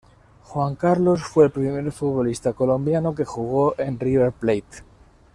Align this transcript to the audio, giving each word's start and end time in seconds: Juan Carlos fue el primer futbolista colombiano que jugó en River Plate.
Juan 0.45 0.73
Carlos 0.75 1.21
fue 1.21 1.43
el 1.45 1.51
primer 1.51 1.91
futbolista 1.91 2.53
colombiano 2.53 3.13
que 3.13 3.23
jugó 3.23 3.75
en 3.77 3.99
River 3.99 4.31
Plate. 4.31 4.81